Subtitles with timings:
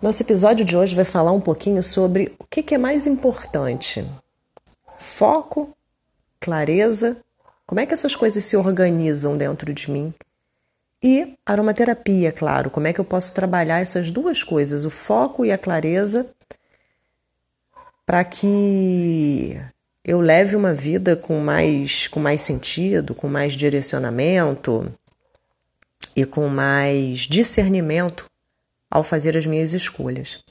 [0.00, 4.08] Nosso episódio de hoje vai falar um pouquinho sobre o que é mais importante:
[4.96, 5.76] foco,
[6.38, 7.16] clareza,
[7.66, 10.14] como é que essas coisas se organizam dentro de mim?
[11.02, 15.50] E aromaterapia, claro, como é que eu posso trabalhar essas duas coisas, o foco e
[15.50, 16.26] a clareza,
[18.06, 19.60] para que
[20.04, 24.92] eu leve uma vida com mais, com mais sentido, com mais direcionamento
[26.14, 28.28] e com mais discernimento
[28.90, 30.42] ao fazer as minhas escolhas.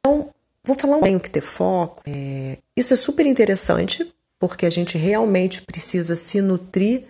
[0.00, 0.30] Então,
[0.64, 2.02] vou falar um tenho que ter foco.
[2.06, 7.04] É, isso é super interessante, porque a gente realmente precisa se nutrir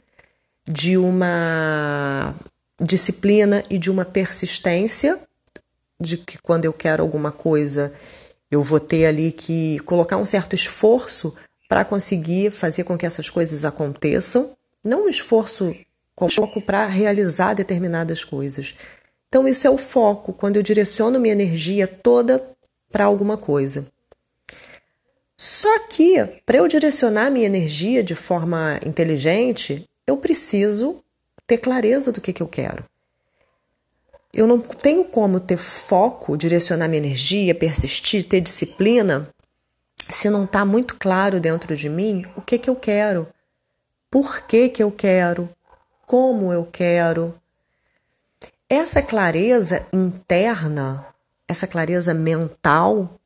[0.66, 2.34] de uma
[2.80, 5.19] disciplina e de uma persistência,
[6.00, 7.92] de que quando eu quero alguma coisa,
[8.50, 11.34] eu vou ter ali que colocar um certo esforço
[11.69, 15.75] para conseguir fazer com que essas coisas aconteçam, não um esforço
[16.14, 18.75] com foco para realizar determinadas coisas,
[19.28, 22.42] então, isso é o foco, quando eu direciono minha energia toda
[22.91, 23.86] para alguma coisa.
[25.36, 26.16] Só que,
[26.47, 31.05] para eu direcionar minha energia de forma inteligente, eu preciso
[31.47, 32.84] ter clareza do que, que eu quero.
[34.33, 39.28] Eu não tenho como ter foco, direcionar minha energia, persistir, ter disciplina,
[40.08, 43.28] se não está muito claro dentro de mim o que, que eu quero,
[44.10, 45.48] por que, que eu quero,
[46.06, 47.34] como eu quero,
[48.70, 51.06] essa clareza interna,
[51.48, 53.19] essa clareza mental,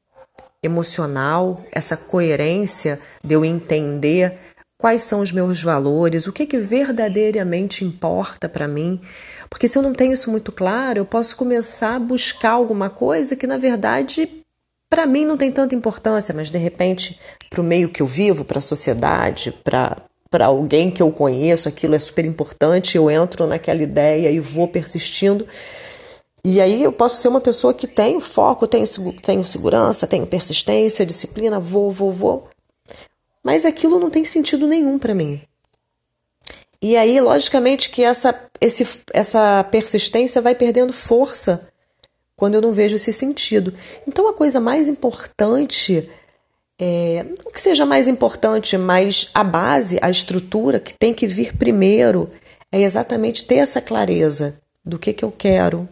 [0.63, 4.39] emocional, essa coerência de eu entender
[4.79, 9.01] quais são os meus valores, o que, que verdadeiramente importa para mim.
[9.51, 13.35] Porque se eu não tenho isso muito claro, eu posso começar a buscar alguma coisa
[13.35, 14.29] que, na verdade,
[14.89, 17.19] para mim não tem tanta importância, mas de repente,
[17.51, 19.97] para o meio que eu vivo, para a sociedade, para
[20.33, 24.67] para alguém que eu conheço, aquilo é super importante, eu entro naquela ideia e vou
[24.67, 25.47] persistindo.
[26.43, 28.87] E aí eu posso ser uma pessoa que tem foco, tenho,
[29.23, 32.49] tenho segurança, tenho persistência, disciplina, vou, vou, vou.
[33.45, 35.43] Mas aquilo não tem sentido nenhum para mim.
[36.81, 41.69] E aí, logicamente, que essa, esse, essa persistência vai perdendo força
[42.35, 43.75] quando eu não vejo esse sentido.
[44.09, 46.09] Então, a coisa mais importante
[46.85, 51.57] é, não que seja mais importante, mas a base, a estrutura que tem que vir
[51.57, 52.29] primeiro
[52.73, 55.89] é exatamente ter essa clareza do que, que eu quero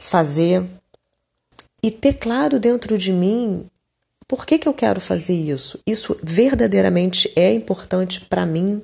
[0.00, 0.64] fazer
[1.80, 3.70] e ter claro dentro de mim
[4.26, 5.80] por que, que eu quero fazer isso.
[5.86, 8.82] Isso verdadeiramente é importante para mim,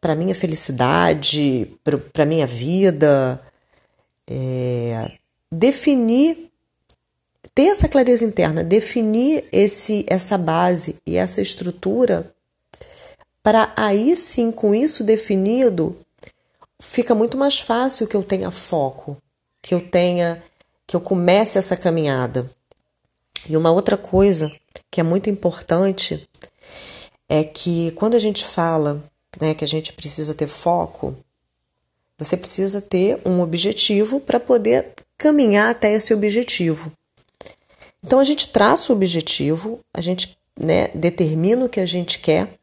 [0.00, 1.70] para minha felicidade,
[2.12, 3.40] para minha vida.
[4.28, 5.12] É,
[5.52, 6.51] definir
[7.54, 12.32] ter essa clareza interna, definir esse, essa base e essa estrutura,
[13.42, 15.96] para aí sim, com isso definido,
[16.80, 19.16] fica muito mais fácil que eu tenha foco,
[19.60, 20.42] que eu tenha,
[20.86, 22.48] que eu comece essa caminhada.
[23.48, 24.50] E uma outra coisa
[24.90, 26.28] que é muito importante
[27.28, 29.02] é que quando a gente fala
[29.40, 31.16] né, que a gente precisa ter foco,
[32.18, 36.92] você precisa ter um objetivo para poder caminhar até esse objetivo.
[38.04, 42.58] Então a gente traça o objetivo, a gente né, determina o que a gente quer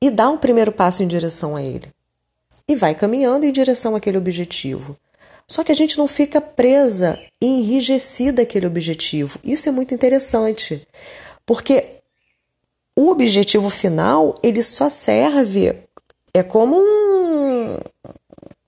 [0.00, 1.88] e dá um primeiro passo em direção a ele.
[2.66, 4.96] E vai caminhando em direção àquele objetivo.
[5.46, 9.38] Só que a gente não fica presa e enrijecida àquele objetivo.
[9.44, 10.86] Isso é muito interessante,
[11.44, 11.98] porque
[12.96, 15.76] o objetivo final ele só serve
[16.34, 17.76] é como um,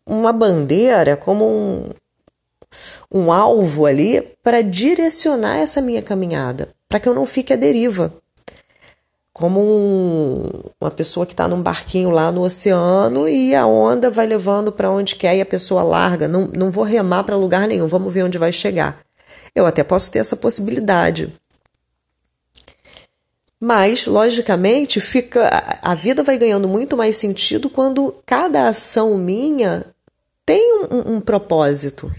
[0.06, 1.90] uma bandeira, é como um,
[3.10, 8.12] um alvo ali para direcionar essa minha caminhada, para que eu não fique à deriva.
[9.32, 10.48] Como um,
[10.80, 14.90] uma pessoa que está num barquinho lá no oceano e a onda vai levando para
[14.90, 16.28] onde quer e a pessoa larga.
[16.28, 19.00] Não, não vou remar para lugar nenhum, vamos ver onde vai chegar.
[19.54, 21.32] Eu até posso ter essa possibilidade.
[23.60, 25.48] Mas, logicamente, fica
[25.80, 29.86] a vida vai ganhando muito mais sentido quando cada ação minha
[30.44, 32.12] tem um, um propósito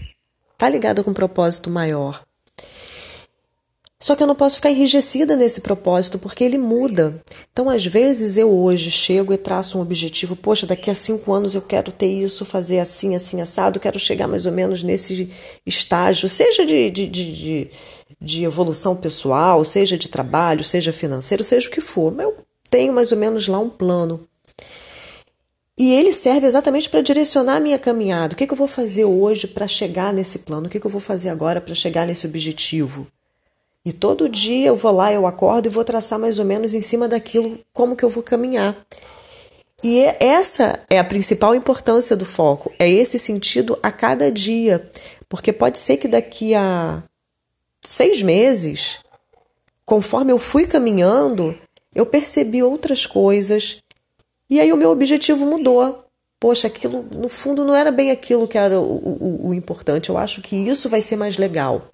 [0.56, 2.24] está ligada com um propósito maior.
[3.98, 7.22] Só que eu não posso ficar enrijecida nesse propósito porque ele muda.
[7.50, 10.36] Então, às vezes, eu hoje chego e traço um objetivo.
[10.36, 14.28] Poxa, daqui a cinco anos eu quero ter isso, fazer assim, assim, assado, quero chegar
[14.28, 15.30] mais ou menos nesse
[15.64, 17.70] estágio, seja de, de, de,
[18.20, 22.12] de evolução pessoal, seja de trabalho, seja financeiro, seja o que for.
[22.12, 22.36] Mas eu
[22.68, 24.26] tenho mais ou menos lá um plano.
[25.78, 28.32] E ele serve exatamente para direcionar a minha caminhada.
[28.32, 30.66] O que, que eu vou fazer hoje para chegar nesse plano?
[30.66, 33.06] O que, que eu vou fazer agora para chegar nesse objetivo?
[33.84, 36.80] E todo dia eu vou lá, eu acordo e vou traçar mais ou menos em
[36.80, 38.76] cima daquilo como que eu vou caminhar.
[39.84, 44.90] E é, essa é a principal importância do foco, é esse sentido a cada dia.
[45.28, 47.02] Porque pode ser que daqui a
[47.84, 48.98] seis meses,
[49.84, 51.56] conforme eu fui caminhando,
[51.94, 53.76] eu percebi outras coisas
[54.48, 56.04] e aí o meu objetivo mudou.
[56.38, 60.10] Poxa, aquilo no fundo não era bem aquilo que era o, o, o importante.
[60.10, 61.88] Eu acho que isso vai ser mais legal.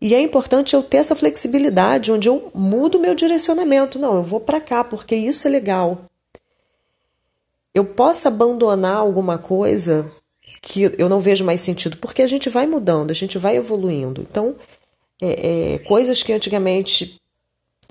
[0.00, 3.98] E é importante eu ter essa flexibilidade, onde eu mudo meu direcionamento.
[3.98, 6.06] Não, eu vou para cá porque isso é legal.
[7.74, 10.10] Eu posso abandonar alguma coisa
[10.62, 14.26] que eu não vejo mais sentido, porque a gente vai mudando, a gente vai evoluindo.
[14.28, 14.56] Então,
[15.20, 17.20] é, é, coisas que antigamente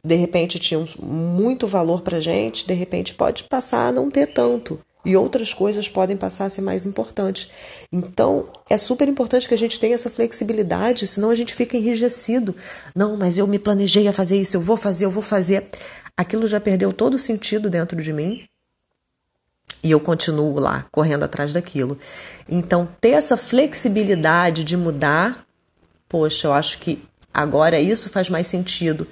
[0.03, 4.79] de repente tinham muito valor para gente, de repente pode passar a não ter tanto.
[5.05, 7.49] E outras coisas podem passar a ser mais importantes.
[7.91, 12.53] Então, é super importante que a gente tenha essa flexibilidade, senão a gente fica enrijecido.
[12.93, 15.65] Não, mas eu me planejei a fazer isso, eu vou fazer, eu vou fazer.
[16.17, 18.45] Aquilo já perdeu todo o sentido dentro de mim.
[19.81, 21.97] E eu continuo lá, correndo atrás daquilo.
[22.49, 25.45] Então, ter essa flexibilidade de mudar,
[26.09, 27.01] poxa, eu acho que
[27.33, 29.07] agora isso faz mais sentido.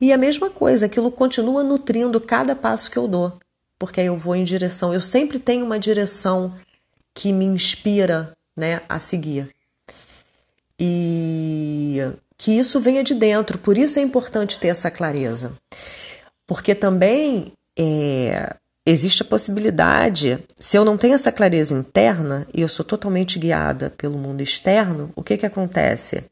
[0.00, 3.38] E a mesma coisa, aquilo continua nutrindo cada passo que eu dou,
[3.78, 6.54] porque aí eu vou em direção, eu sempre tenho uma direção
[7.14, 9.48] que me inspira, né, a seguir.
[10.78, 12.00] E
[12.36, 15.52] que isso venha de dentro, por isso é importante ter essa clareza.
[16.46, 18.54] Porque também é,
[18.84, 23.94] existe a possibilidade, se eu não tenho essa clareza interna e eu sou totalmente guiada
[23.96, 26.24] pelo mundo externo, o que, que acontece?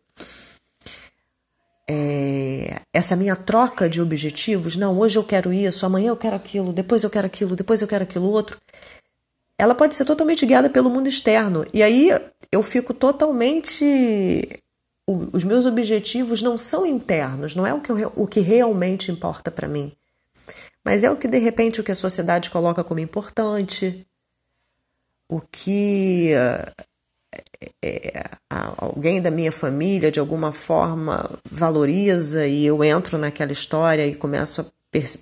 [1.88, 6.72] é, essa minha troca de objetivos, não, hoje eu quero isso, amanhã eu quero aquilo,
[6.72, 8.56] depois eu quero aquilo, depois eu quero aquilo outro,
[9.58, 11.64] ela pode ser totalmente guiada pelo mundo externo.
[11.72, 12.10] E aí
[12.50, 14.48] eu fico totalmente.
[15.06, 19.50] Os meus objetivos não são internos, não é o que, eu, o que realmente importa
[19.50, 19.92] para mim.
[20.84, 24.06] Mas é o que de repente o que a sociedade coloca como importante,
[25.28, 26.32] o que
[27.82, 34.14] é, alguém da minha família de alguma forma valoriza e eu entro naquela história e
[34.14, 34.64] começo a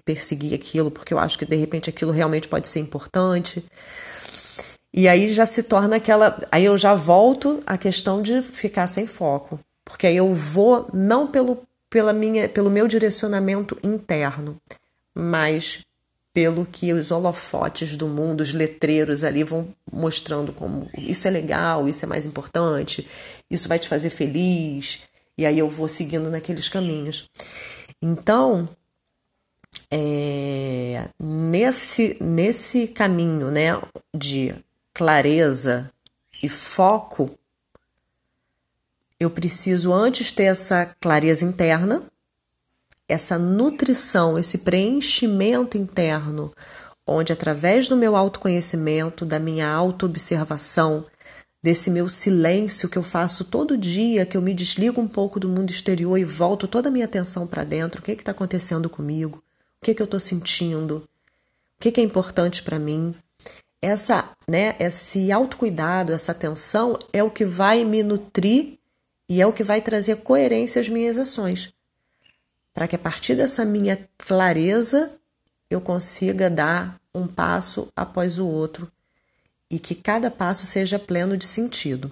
[0.04, 3.64] perseguir aquilo porque eu acho que de repente aquilo realmente pode ser importante.
[4.92, 6.40] E aí já se torna aquela.
[6.50, 9.60] Aí eu já volto à questão de ficar sem foco.
[9.84, 14.56] Porque aí eu vou não pelo, pela minha, pelo meu direcionamento interno,
[15.14, 15.80] mas
[16.32, 21.88] pelo que os holofotes do mundo, os letreiros ali vão mostrando como isso é legal,
[21.88, 23.06] isso é mais importante,
[23.50, 25.00] isso vai te fazer feliz,
[25.36, 27.28] e aí eu vou seguindo naqueles caminhos.
[28.00, 28.68] Então,
[29.90, 33.80] é, nesse, nesse caminho né,
[34.14, 34.54] de
[34.94, 35.90] clareza
[36.42, 37.30] e foco,
[39.18, 42.02] eu preciso antes ter essa clareza interna,
[43.10, 46.52] essa nutrição, esse preenchimento interno,
[47.04, 51.04] onde através do meu autoconhecimento, da minha autoobservação,
[51.60, 55.48] desse meu silêncio que eu faço todo dia, que eu me desligo um pouco do
[55.48, 59.42] mundo exterior e volto toda a minha atenção para dentro, o que está acontecendo comigo,
[59.82, 63.12] o que, que eu estou sentindo, o que, que é importante para mim.
[63.82, 68.78] Essa, né, esse autocuidado, essa atenção é o que vai me nutrir
[69.28, 71.72] e é o que vai trazer coerência às minhas ações
[72.72, 75.12] para que a partir dessa minha clareza
[75.68, 78.90] eu consiga dar um passo após o outro
[79.70, 82.10] e que cada passo seja pleno de sentido.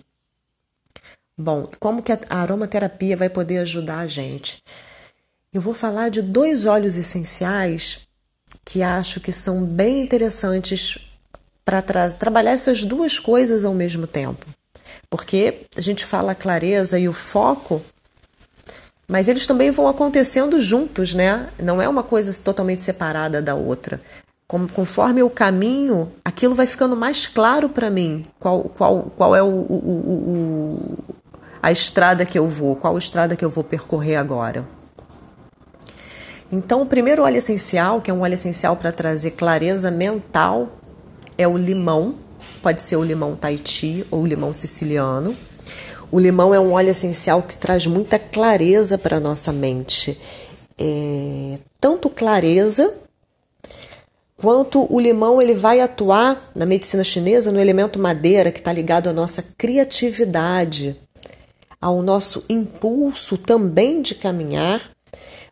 [1.37, 4.63] Bom, como que a aromaterapia vai poder ajudar a gente?
[5.53, 8.01] Eu vou falar de dois óleos essenciais
[8.65, 10.99] que acho que são bem interessantes
[11.65, 14.47] para tra trabalhar essas duas coisas ao mesmo tempo.
[15.09, 17.83] Porque a gente fala clareza e o foco
[19.11, 21.49] mas eles também vão acontecendo juntos, né?
[21.59, 24.01] Não é uma coisa totalmente separada da outra.
[24.47, 29.43] Como, conforme o caminho, aquilo vai ficando mais claro para mim qual, qual, qual é
[29.43, 30.99] o, o, o,
[31.63, 34.67] a estrada que eu vou, qual estrada que eu vou percorrer agora.
[36.51, 40.71] Então, o primeiro óleo essencial, que é um óleo essencial para trazer clareza mental,
[41.37, 42.15] é o limão.
[42.63, 45.37] Pode ser o limão Tahiti ou o limão siciliano.
[46.11, 50.19] O limão é um óleo essencial que traz muita clareza para a nossa mente.
[50.79, 52.95] É, tanto clareza
[54.37, 59.09] quanto o limão ele vai atuar na medicina chinesa no elemento madeira que está ligado
[59.09, 60.97] à nossa criatividade,
[61.81, 64.91] ao nosso impulso também de caminhar,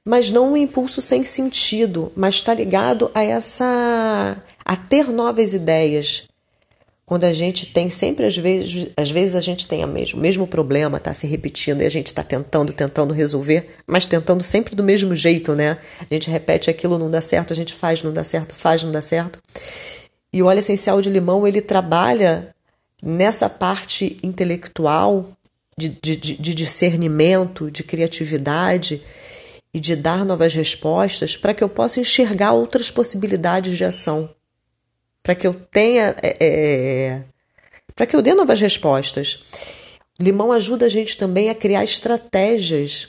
[0.04, 6.28] mas não um impulso sem sentido, mas está ligado a essa a ter novas ideias,
[7.06, 10.20] quando a gente tem sempre, às vezes, às vezes a gente tem a mesmo, o
[10.20, 14.74] mesmo problema, tá se repetindo e a gente está tentando, tentando resolver, mas tentando sempre
[14.74, 15.78] do mesmo jeito, né?
[16.00, 18.90] A gente repete aquilo, não dá certo, a gente faz, não dá certo, faz, não
[18.90, 19.40] dá certo.
[20.32, 22.52] E o óleo essencial de limão, ele trabalha
[23.00, 25.26] nessa parte intelectual
[25.78, 29.00] de, de, de discernimento, de criatividade
[29.72, 34.28] e de dar novas respostas para que eu possa enxergar outras possibilidades de ação
[35.26, 36.14] para que eu tenha.
[36.22, 37.22] É, é
[37.96, 39.44] para que eu dê novas respostas.
[40.20, 43.08] Limão ajuda a gente também a criar estratégias.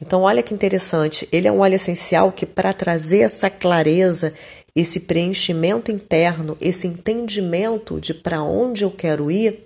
[0.00, 1.28] Então, olha que interessante.
[1.30, 4.34] Ele é um óleo essencial que, para trazer essa clareza,
[4.74, 9.62] esse preenchimento interno, esse entendimento de para onde eu quero ir,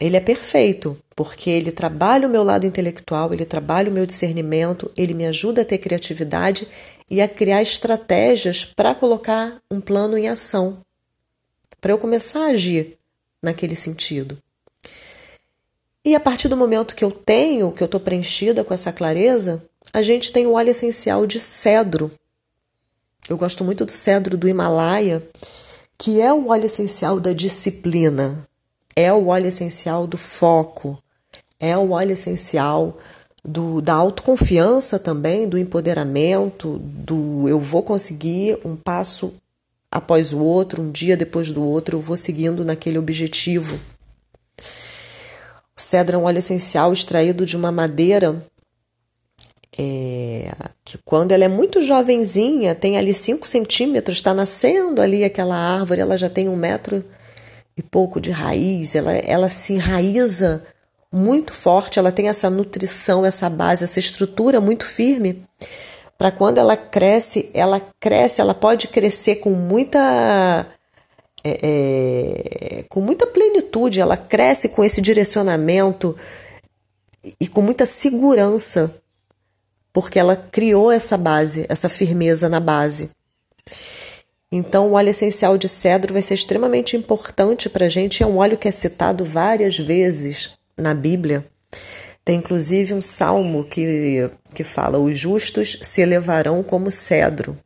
[0.00, 4.90] ele é perfeito, porque ele trabalha o meu lado intelectual, ele trabalha o meu discernimento,
[4.96, 6.68] ele me ajuda a ter criatividade
[7.10, 10.78] e a criar estratégias para colocar um plano em ação,
[11.80, 12.96] para eu começar a agir
[13.42, 14.38] naquele sentido.
[16.04, 19.64] E a partir do momento que eu tenho, que eu estou preenchida com essa clareza,
[19.92, 22.10] a gente tem o óleo essencial de cedro.
[23.28, 25.26] Eu gosto muito do cedro do Himalaia,
[25.98, 28.46] que é o óleo essencial da disciplina,
[28.98, 31.00] é o óleo essencial do foco,
[31.60, 32.98] é o óleo essencial
[33.44, 39.32] do, da autoconfiança também, do empoderamento, do eu vou conseguir um passo
[39.88, 43.78] após o outro, um dia depois do outro, eu vou seguindo naquele objetivo.
[44.58, 48.44] O cedro é um óleo essencial extraído de uma madeira
[49.78, 50.52] é,
[50.84, 56.00] que quando ela é muito jovenzinha, tem ali 5 centímetros, está nascendo ali aquela árvore,
[56.00, 57.04] ela já tem um metro
[57.78, 60.64] e pouco de raiz, ela, ela se enraiza
[61.12, 65.44] muito forte, ela tem essa nutrição, essa base, essa estrutura muito firme,
[66.18, 70.66] para quando ela cresce, ela cresce, ela pode crescer com muita
[71.44, 76.16] é, é, com muita plenitude, ela cresce com esse direcionamento
[77.40, 78.92] e com muita segurança,
[79.92, 83.10] porque ela criou essa base, essa firmeza na base.
[84.50, 88.22] Então, o óleo essencial de cedro vai ser extremamente importante para a gente.
[88.22, 91.46] É um óleo que é citado várias vezes na Bíblia.
[92.24, 97.58] Tem inclusive um salmo que, que fala: Os justos se elevarão como cedro.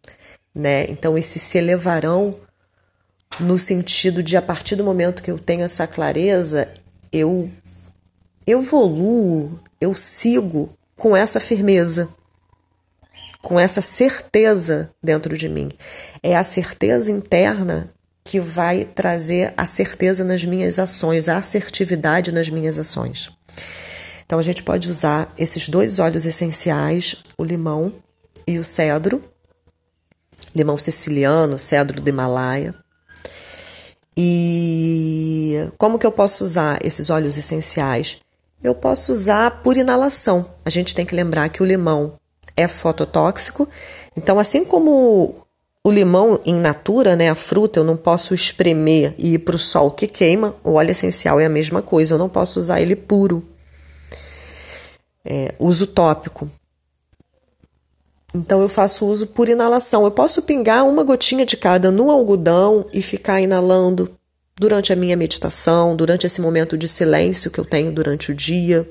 [0.55, 0.85] Né?
[0.89, 2.37] Então, esse se elevarão
[3.39, 6.69] no sentido de, a partir do momento que eu tenho essa clareza,
[7.13, 7.49] eu
[8.47, 12.09] evoluo, eu sigo com essa firmeza
[13.43, 15.71] com essa certeza dentro de mim.
[16.23, 17.93] É a certeza interna
[18.25, 23.31] que vai trazer a certeza nas minhas ações, a assertividade nas minhas ações.
[24.25, 27.93] Então a gente pode usar esses dois óleos essenciais, o limão
[28.47, 29.23] e o cedro,
[30.55, 32.75] limão siciliano, cedro do Himalaia.
[34.17, 38.19] E como que eu posso usar esses óleos essenciais?
[38.63, 40.49] Eu posso usar por inalação.
[40.65, 42.15] A gente tem que lembrar que o limão
[42.57, 43.69] é fototóxico.
[44.17, 45.43] Então, assim como
[45.85, 49.59] o limão in natura, né, a fruta, eu não posso espremer e ir para o
[49.59, 52.95] sol que queima, o óleo essencial é a mesma coisa, eu não posso usar ele
[52.95, 53.47] puro.
[55.25, 56.49] É, uso tópico.
[58.35, 60.05] Então eu faço uso por inalação.
[60.05, 64.11] Eu posso pingar uma gotinha de cada no algodão e ficar inalando
[64.59, 68.89] durante a minha meditação, durante esse momento de silêncio que eu tenho durante o dia.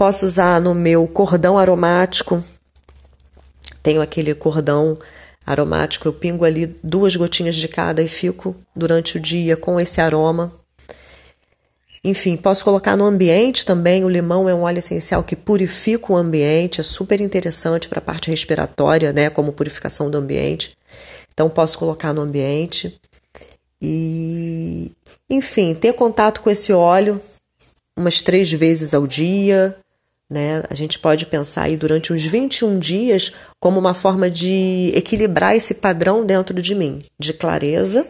[0.00, 2.42] Posso usar no meu cordão aromático.
[3.82, 4.98] Tenho aquele cordão
[5.44, 10.00] aromático, eu pingo ali duas gotinhas de cada e fico durante o dia com esse
[10.00, 10.50] aroma.
[12.02, 14.02] Enfim, posso colocar no ambiente também.
[14.02, 18.02] O limão é um óleo essencial que purifica o ambiente, é super interessante para a
[18.02, 19.28] parte respiratória, né?
[19.28, 20.74] Como purificação do ambiente.
[21.34, 22.98] Então, posso colocar no ambiente.
[23.82, 24.92] E,
[25.28, 27.20] enfim, ter contato com esse óleo
[27.94, 29.76] umas três vezes ao dia,
[30.30, 30.62] né?
[30.70, 35.74] A gente pode pensar aí durante uns 21 dias como uma forma de equilibrar esse
[35.74, 38.06] padrão dentro de mim, de clareza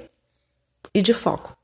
[0.95, 1.57] e de foco.